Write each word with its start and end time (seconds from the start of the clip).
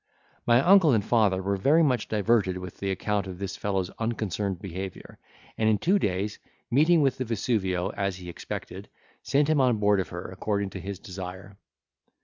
My 0.47 0.63
uncle 0.67 0.93
and 0.93 1.05
father 1.05 1.43
were 1.43 1.57
very 1.57 1.83
much 1.83 2.07
diverted 2.07 2.57
with 2.57 2.77
the 2.77 2.89
account 2.89 3.27
of 3.27 3.37
this 3.37 3.55
fellow's 3.55 3.91
unconcerned 3.99 4.59
behaviour; 4.59 5.19
and 5.59 5.69
in 5.69 5.77
two 5.77 5.99
days, 5.99 6.39
meeting 6.71 7.03
with 7.03 7.19
the 7.19 7.23
Vesuvio, 7.25 7.89
as 7.89 8.15
he 8.15 8.27
expected, 8.27 8.89
sent 9.21 9.47
him 9.47 9.61
on 9.61 9.77
board 9.77 9.99
of 9.99 10.09
her, 10.09 10.25
according 10.31 10.71
to 10.71 10.79
his 10.79 10.97
desire. 10.97 11.55